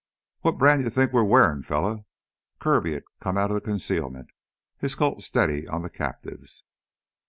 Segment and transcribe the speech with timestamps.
[0.39, 2.05] "What brand you think we're wearin', fella?"
[2.59, 4.31] Kirby had come out of concealment,
[4.79, 6.63] his Colt steady on the captives.